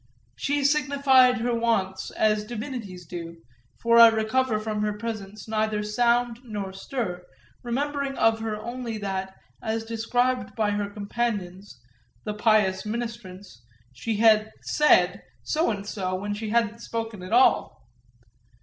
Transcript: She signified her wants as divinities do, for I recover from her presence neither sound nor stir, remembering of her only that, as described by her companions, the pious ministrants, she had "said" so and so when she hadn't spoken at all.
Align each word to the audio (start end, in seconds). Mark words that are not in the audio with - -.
She 0.35 0.63
signified 0.63 1.41
her 1.41 1.53
wants 1.53 2.09
as 2.17 2.43
divinities 2.43 3.05
do, 3.05 3.37
for 3.83 3.99
I 3.99 4.07
recover 4.07 4.57
from 4.57 4.81
her 4.81 4.93
presence 4.97 5.47
neither 5.47 5.83
sound 5.83 6.39
nor 6.43 6.73
stir, 6.73 7.23
remembering 7.61 8.17
of 8.17 8.39
her 8.39 8.55
only 8.59 8.97
that, 8.97 9.35
as 9.61 9.85
described 9.85 10.55
by 10.55 10.71
her 10.71 10.89
companions, 10.89 11.79
the 12.23 12.33
pious 12.33 12.83
ministrants, 12.83 13.61
she 13.93 14.17
had 14.17 14.51
"said" 14.63 15.21
so 15.43 15.69
and 15.69 15.85
so 15.85 16.15
when 16.15 16.33
she 16.33 16.49
hadn't 16.49 16.79
spoken 16.81 17.21
at 17.21 17.31
all. 17.31 17.85